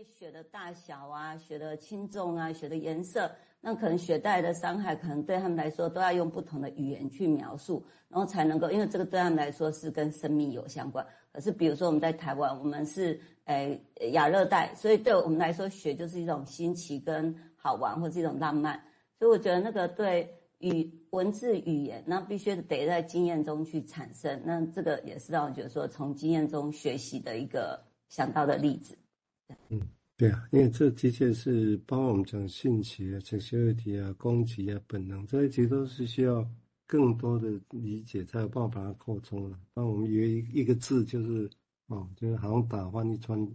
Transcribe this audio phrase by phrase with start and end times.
[0.00, 11.06] 对雪的大小啊、血的轻重啊、血的颜色，那可能血带来的伤害，可能对他们来说都要用不同的语言去描述，然后才能够，因为这个对他们来说是跟生命有相关。
[11.34, 13.78] 可是比如说我们在台湾，我们是诶
[14.12, 18.82] 亚热带，所以对我们来说，血就是一种新奇跟好玩，或是一种浪漫。
[19.18, 24.40] 所以我觉得那个对语文字语言，那必须得在经验中去产生。
[24.46, 27.78] 那这个也是让我觉得说，从经验中学习的一个
[28.08, 28.96] 想到的例子。
[29.68, 29.80] 嗯，
[30.16, 36.46] 对啊，因为这的确是包括我们讲性情啊、sexuality 啊、攻击啊、本能，这些其实都是需要
[36.86, 39.58] 更多的理解才有办法把它扩充了。
[39.74, 41.48] 那我们以为一个字就是
[41.86, 43.48] 哦，就是好像打翻一串，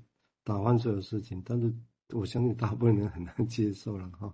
[0.43, 1.73] 打翻所有事情，但是
[2.13, 4.33] 我相信大部分人很难接受了哈。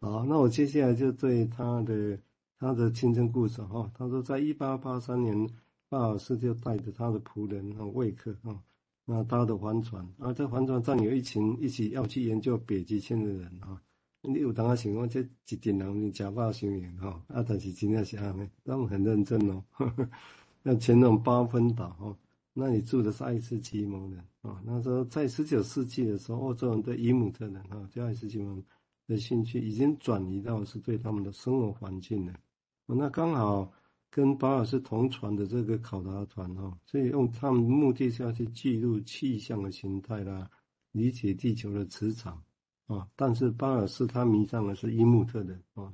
[0.00, 2.18] 好，那我接下来就对他的
[2.58, 3.90] 他的亲身故事哈。
[3.94, 5.48] 他说，在一八八三年，
[5.88, 8.62] 巴尔斯就带着他的仆人啊卫克啊，
[9.04, 13.80] 那搭的帆船啊，在帆船上有一群一起要去研究北极圈的人啊。
[14.22, 19.62] 你有当他想讲这一群人假扮修行哈，啊，但是真的是安尼，他们很认真哦。
[20.62, 22.16] 那前往八分岛哈，
[22.52, 24.62] 那里住的是爱斯基摩人啊。
[24.64, 28.64] 那时候在十九世纪的时候，欧洲人对伊姆特人哈，叫爱斯基摩人。
[29.06, 32.32] 的兴趣已经转移到是对他们的生活环境了，
[32.86, 33.70] 那刚好
[34.14, 40.48] 跟巴尔斯同船的这个考察团哦，所以用他们目的是要去记录气象的形态啦，
[40.92, 42.40] 理解地球的磁场
[42.86, 43.08] 啊。
[43.16, 45.92] 但是巴尔斯他迷上的是伊木特人啊，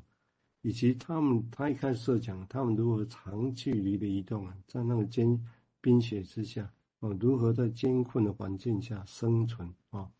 [0.61, 5.43] 以及他们他一开始设讲他们如何长距离的移动啊，在那个坚
[5.81, 10.11] 冰雪之下啊，如何在艰困的环境下生存啊。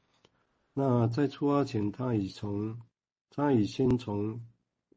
[0.73, 2.79] 那在出发前，他已从
[3.29, 4.41] 他已先从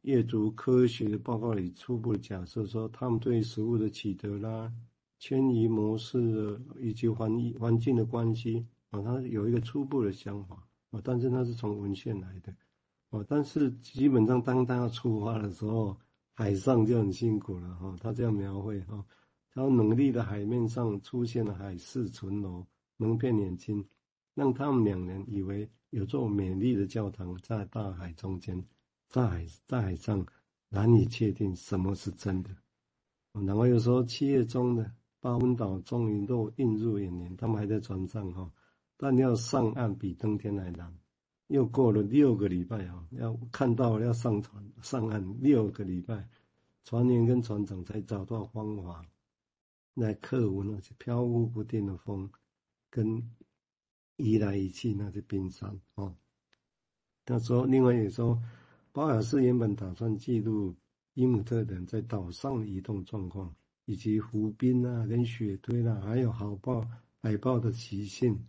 [0.04, 4.70] 阅读科学的报告里初步的假设说，他们对食物的取得啦、
[5.18, 12.54] 迁移模式的以及环环境的关系啊，他有一个初步的想法啊，但是那是从文献来的
[13.08, 15.96] 啊，但是基本上当他要出发的时候，
[16.34, 17.96] 海上就很辛苦了哈。
[17.98, 19.02] 他这样描绘哈，
[19.54, 22.66] 他说冷冽的海面上出现了海市蜃楼，
[22.98, 23.82] 蒙骗眼睛。
[24.34, 28.62] 让他们两人以为有座美丽的教堂在大海中间，
[29.08, 30.26] 在海在海上
[30.68, 32.50] 难以确定什么是真的。
[33.32, 38.50] 然后有时候七月中的八温岛终于都映入眼帘，他们还在船上哈，
[38.96, 40.96] 但要上岸比登天还难。
[41.48, 46.28] 又过了六个礼拜哈，要看到要上船上岸六个礼拜，
[46.84, 49.04] 船员跟船长才找到方法
[49.94, 52.30] 来克服那些飘忽不定的风
[52.90, 53.30] 跟。
[54.16, 56.14] 移来移去那些冰山哦。
[57.24, 58.40] 他说，另外也说，
[58.94, 60.76] 巴尔斯原本打算记录
[61.14, 63.52] 伊姆特人在岛上移动状况，
[63.86, 66.86] 以及湖冰啊、跟雪堆啦、啊，还有海豹、
[67.20, 68.46] 海豹的习性。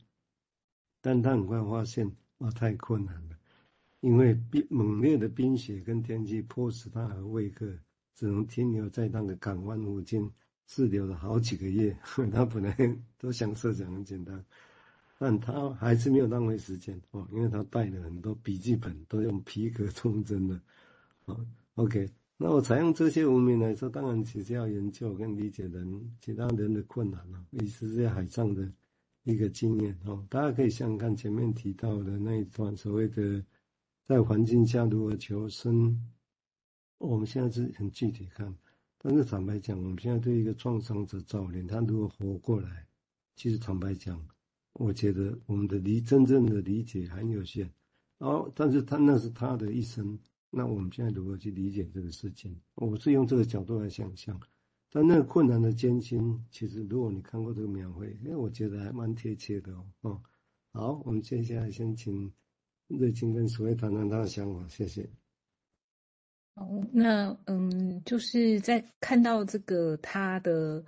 [1.01, 3.35] 但他很快发现，啊，太困难了，
[4.01, 7.79] 因为冰猛烈的冰雪跟天气迫使他和卫克
[8.13, 10.31] 只能停留在那个港湾附近
[10.67, 11.97] 滞留了好几个月。
[12.31, 14.45] 他本来都想设想很简单。
[15.17, 20.59] 但他还是没有浪费时间哦，因为他带了很多笔记本，都用皮革充帧的。
[21.23, 21.39] 好
[21.75, 28.69] ，OK，那我采用这些文明来说，当然只是要研究跟理解人其他人的困难了，也是在海上的
[29.23, 30.25] 一个经验哦。
[30.29, 33.41] 大家可以想看前面提到的那一段所谓的
[34.03, 35.97] 在环境下如何求生，
[36.97, 38.53] 我们现在是很具体看，
[38.97, 42.85] 但是坦白讲，我们现在对一个创伤者造林，他如何活过来，
[43.37, 44.21] 其实坦白讲。
[44.77, 47.69] 我觉得我们的理真正的理解很有限，
[48.17, 50.19] 然后，但是他那是他的一生，
[50.49, 52.59] 那我们现在如何去理解这个事情？
[52.75, 54.37] 我是用这个角度来想象，
[54.91, 59.85] 但那个困难的艰辛，其实如果你看过这个描绘，因为我觉得还蛮贴切的哦。
[60.01, 60.21] 哦，
[60.73, 62.29] 好，我们接下来先请
[62.87, 65.09] 瑞青跟淑惠谈谈他的想法，谢谢。
[66.55, 70.83] 哦，那嗯，就是在看到这个他的。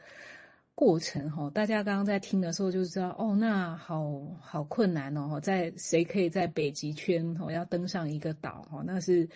[0.78, 9.28] 过程哈，大家刚刚在听的时候就知道哦，那好好困难哦，在谁可以在北极圈哦要登上一个岛哦，那是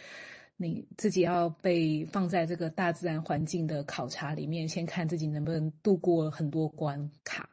[0.55, 7.49] 你自己要被放在这个大自然环境的考察里面，先看自己能不能度过很多关卡。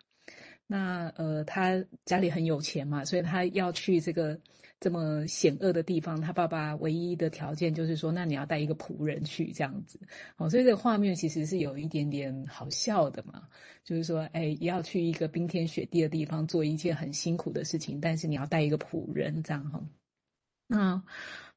[0.68, 4.38] 那呃，他家里很有钱嘛，所以他要去这个。
[4.80, 9.98] 这么险恶的地方，他爸爸唯一的条件就是说，那你要带一个仆人去这样子，
[10.36, 13.48] 哦，所以这个画面其实是有一点点好笑的嘛，
[13.82, 19.82] 就是说，哎，要去一个冰天雪地的地方做一件很辛苦的事情，但是你要带一个仆人这样哈。
[20.68, 21.02] 那，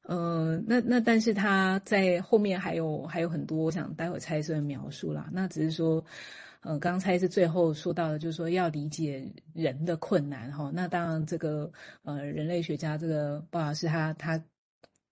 [0.02, 5.30] 呃，那那但是他在后面还有还有很多，我想待会猜测的描述啦。
[5.32, 6.04] 那只是说，
[6.62, 10.70] 呃，刚才是最后说到的，就是说要理解人的困难哈。
[10.74, 11.70] 那当然，这个
[12.02, 14.42] 呃，人类学家这个鲍老师他他。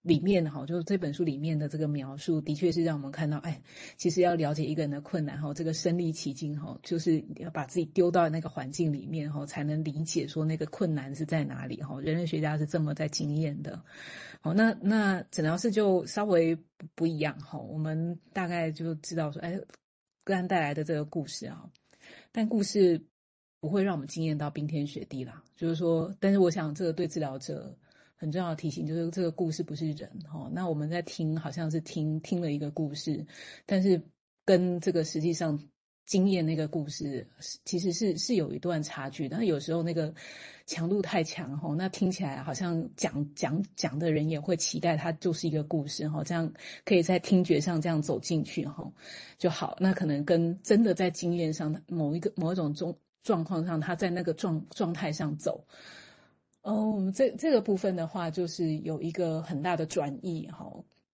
[0.02, 3.60] 里面哈，就是这本书里面的这个描述，的确是让我们看到，哎，
[3.98, 12.00] 其实要了解一个人的困难哈，这个身历其境哈，就是要把自己丢到那个环境里面哈，才能理解说那个困难是在哪里哈。
[12.00, 13.78] 人类学家是这么在经验的，
[14.40, 16.56] 好，那那诊疗室就稍微
[16.94, 19.60] 不一样哈，我们大概就知道说，哎，
[20.24, 21.70] 个案带来的这个故事啊，
[22.32, 23.06] 但故事
[23.60, 27.76] 不会让我们惊艳到冰天雪地啦，就是说，但是我想这个对治疗者。
[28.22, 30.50] 很重要的提醒就是，这个故事不是人哈。
[30.52, 33.24] 那我们在听，好像是听听了一个故事，
[33.64, 34.02] 但是
[34.44, 35.58] 跟这个实际上
[36.10, 37.28] 经验那个故事，
[37.64, 39.28] 其实是是有一段差距。
[39.28, 40.12] 但是有时候那个
[40.66, 46.52] 强度太强哈，那听起来好像讲讲讲的人也会期待它就是一个故事哈，这样
[46.84, 48.92] 可以在听觉上这样走进去哈
[49.38, 49.76] 就好。
[49.78, 55.64] 那可能跟真的在经验上某一个某一种状状况上，他在那个状状态上走。
[56.62, 60.70] 哦，这这个部分的话，就是有一个很大的转移哈，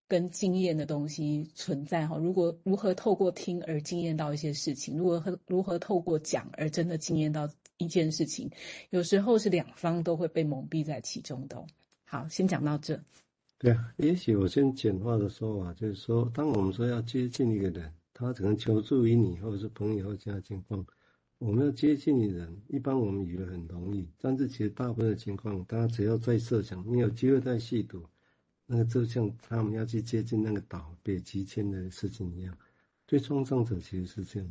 [0.09, 2.17] 跟经验的东西存在哈。
[2.17, 7.49] 如果如何透过听而经验到一些事情，如何如何透过讲而真的经验到
[7.79, 8.51] 一件事情，
[8.91, 11.67] 有时候是两方都会被蒙蔽在其中的。
[12.05, 13.01] 好，先讲到这。
[13.59, 20.87] 对啊，也许我先简化的说法，就是说，当我们说要接近一个人，他可能求助于你，或者是朋友或其他情况。
[21.39, 28.03] 我们要接近的人，一般我们以为很容易，但是其实大部分的情况，大家只要再设想，你有机会再细读，
[28.67, 32.59] 那个就像他们要去接近那个岛北极圈的事情一样，
[33.07, 34.51] 对创伤者其实是这样，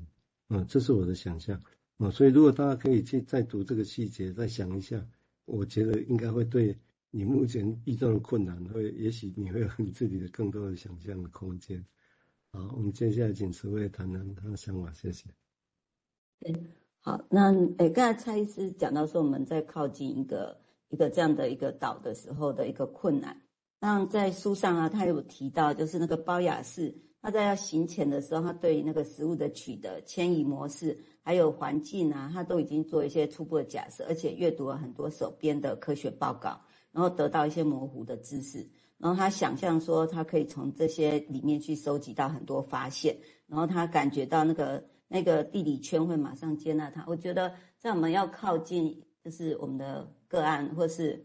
[0.50, 1.62] 嗯，这是我的想象，
[1.98, 5.06] 啊，所以如果大家可以去再读这个细节，再想一下，
[5.44, 6.78] 我觉得应该会对
[7.12, 11.86] 你目前遇到的困难，会也许你会有你自己的更多的想象的空间。
[12.52, 15.26] 好，我们接下来请慈惠谈谈他的想法，谢谢。
[16.40, 16.56] 对，
[17.02, 20.58] 好，那诶，刚才蔡医师讲到说，我们在靠近一个
[20.88, 23.42] 一个这样的一个岛的时候的一个困难。
[23.80, 36.60] 那在书上啊，他有提到，就是那个包雅士，他在要行前的时候，他对于那个食物的取得、迁移模式，还有环境啊，他都已经做一些初步的假设，而且阅读了很多手边的科学报告，
[36.92, 38.68] 然后得到一些模糊的知识，
[38.98, 43.18] 然后他想象说，他可以从这些里面去收集到很多发现，
[43.48, 44.84] 然后他感觉到那个。
[45.08, 47.06] 那个地理圈会马上接纳他。
[47.08, 51.24] 我觉得在我们要靠近，就是我们的个案或是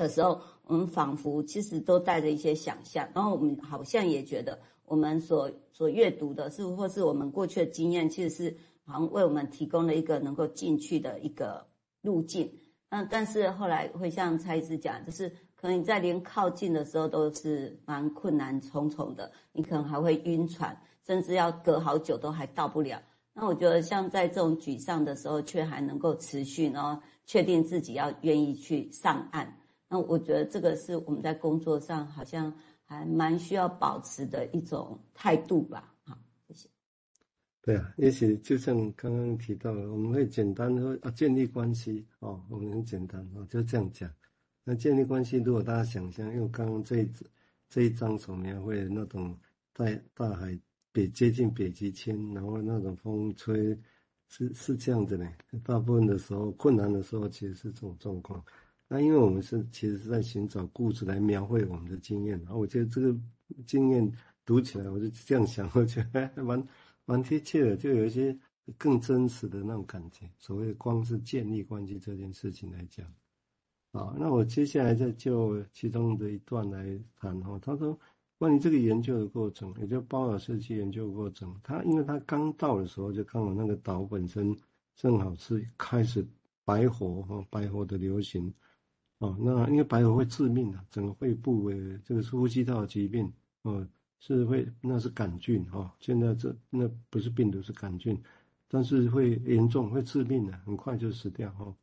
[0.00, 8.56] 的时候，我们仿佛其实都带着一些想象，然后我们好像也觉得我们所所阅读的是或是我们过去的经验，其实是
[8.86, 11.66] 好像为我们提供了一个能够进去的一个
[12.00, 12.50] 路径。
[12.88, 20.74] 那但是后来会像蔡医师讲，就是可能你在连靠近的时候都是蛮困难重重的，你可能还会晕船，
[21.06, 23.02] 甚至要隔好久都还到不了。
[23.34, 29.59] 那我觉得，像在这种沮丧的时候，却还能够持续，然后确定自己要愿意去上岸。
[29.90, 32.50] 那我觉得这个是我们在工作上好像
[32.84, 35.92] 还蛮需要保持的一种态度吧。
[36.04, 36.16] 好，
[36.48, 36.68] 谢谢。
[37.60, 44.10] 对啊，也许就像刚刚提到的，我们会简单说啊，建立关系哦，我们很简单哦，就这样讲。
[44.64, 47.10] 那建立关系，如果大家想象，因为刚刚这一
[47.68, 49.38] 这一章所描绘的那种
[49.74, 50.58] 在大海。
[50.92, 53.78] 北接近北极圈，然后那种风吹，
[54.26, 55.24] 是是这样子的。
[55.62, 58.44] 大部分的时候，困难的时候，其实是这种状况。
[58.92, 62.36] 那因为我们是其实是在寻找故事来描绘我们的经验。
[62.40, 63.16] 然后我觉得这个
[63.64, 64.12] 经验
[64.44, 66.66] 读起来，我就这样想，我觉得还蛮
[67.04, 68.36] 蛮贴切的，就有一些
[68.76, 70.28] 更真实的那种感觉。
[70.36, 73.06] 所谓光是建立关系这件事情来讲，
[73.92, 77.56] 好，那我接下来再就其中的一段来谈哈。
[77.62, 77.96] 他说。
[78.40, 84.56] 关于这个研究的过程，也就包尔斯基研究的过程，他因为他刚到的时候，就刚好那个岛本身
[84.96, 86.26] 正好是开始
[86.64, 88.50] 白火哈，白火的流行，
[89.20, 93.86] 哦，那因为白喉会致命啊，整个肺部诶，这个是呼吸道疾病，哦，
[94.18, 98.20] 是会那是杆菌哦，现在这那不是病毒是杆菌，
[98.68, 101.74] 但是会严重会致命的，很快就死掉哈，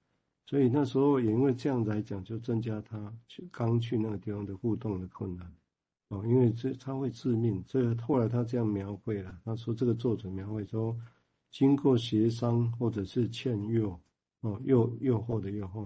[0.46, 5.52] 所以那时候也因为这样来讲，就增加他去刚去那个地方的互动的困难。
[6.10, 7.62] 哦，因为这他会致命。
[7.68, 10.98] 这个后来他这样描绘了，他说这个作者描绘说，
[11.52, 14.00] 经过协商或者是劝诱，
[14.40, 15.86] 哦，诱诱惑的诱惑，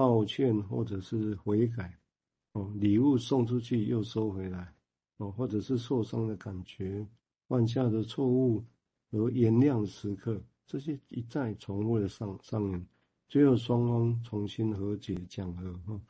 [0.00, 1.94] 道歉或者是悔改，
[2.52, 4.72] 哦，礼物送出去又收回来，
[5.18, 7.06] 哦，或者是受伤的感觉，
[7.46, 8.64] 犯下的错误
[9.10, 12.86] 和原谅时刻，这些一再重复的上上演，
[13.28, 16.00] 最后双方重新和解讲和，哈。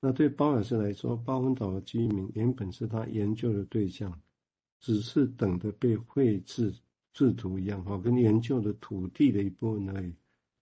[0.00, 4.20] 那对鲍尔斯来说，巴芬岛的居民原本是他研究的对象，
[4.80, 6.74] 只是等着被绘制
[7.14, 10.12] 制图一样哈，跟研究的土地的一部分而已。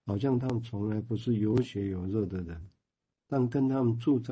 [0.09, 2.59] 好像他们从来不是有血有肉的人，
[3.27, 4.27] 但跟他们住在